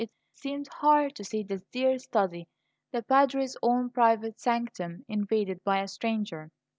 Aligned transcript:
It 0.03 0.09
seemed 0.33 0.67
hard 0.67 1.13
to 1.17 1.23
see 1.23 1.43
this 1.43 1.63
dear 1.65 1.99
study, 1.99 2.47
the 2.91 3.03
Padre's 3.03 3.55
own 3.61 3.91
private 3.91 4.39
sanctum, 4.39 5.05
invaded 5.07 5.63
by 5.63 5.77
a 5.79 5.87
stranger. 5.87 6.49